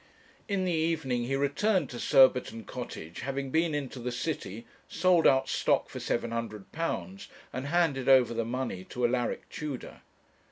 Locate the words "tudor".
9.49-10.01